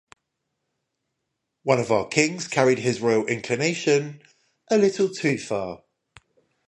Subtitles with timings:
[1.61, 4.23] One of our kings carried his royal inclination
[4.67, 5.83] a little too far.